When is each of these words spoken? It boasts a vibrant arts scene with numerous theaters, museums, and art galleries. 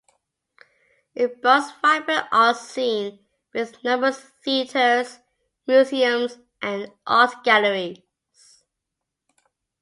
It 1.13 1.43
boasts 1.43 1.73
a 1.73 1.79
vibrant 1.79 2.25
arts 2.31 2.61
scene 2.61 3.19
with 3.53 3.83
numerous 3.83 4.19
theaters, 4.43 5.19
museums, 5.67 6.39
and 6.59 6.91
art 7.05 7.43
galleries. 7.43 8.01